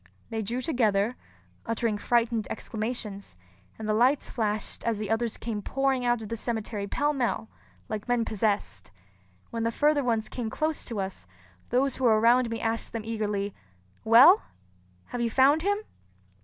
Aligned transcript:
They 0.31 0.41
drew 0.41 0.63
together, 0.63 1.15
uttering 1.63 1.99
frightened 1.99 2.47
exclamations; 2.49 3.37
and 3.77 3.87
the 3.87 3.93
lights 3.93 4.31
flashed 4.31 4.83
as 4.83 4.97
the 4.97 5.11
others 5.11 5.37
came 5.37 5.61
pouring 5.61 6.05
out 6.05 6.23
of 6.23 6.29
the 6.29 6.35
cemetery 6.35 6.87
pell 6.87 7.13
mell, 7.13 7.49
like 7.87 8.07
men 8.07 8.25
possessed. 8.25 8.89
When 9.51 9.61
the 9.61 9.71
further 9.71 10.03
ones 10.03 10.27
came 10.27 10.49
close 10.49 10.85
to 10.85 10.99
us, 10.99 11.27
those 11.69 11.95
who 11.97 12.05
were 12.05 12.19
around 12.19 12.49
me 12.49 12.59
asked 12.59 12.93
them 12.93 13.05
eagerly, 13.05 13.53
"Well, 14.03 14.41
have 15.05 15.21
you 15.21 15.29
found 15.29 15.61
him?" 15.61 15.77